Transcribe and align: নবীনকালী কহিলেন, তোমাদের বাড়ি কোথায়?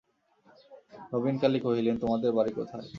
নবীনকালী 1.13 1.59
কহিলেন, 1.65 1.95
তোমাদের 2.03 2.31
বাড়ি 2.37 2.51
কোথায়? 2.59 2.87